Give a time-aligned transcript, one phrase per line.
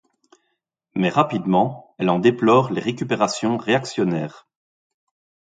[0.95, 4.47] Mais, rapidement, elle en déplore les récupérations réactionnaires.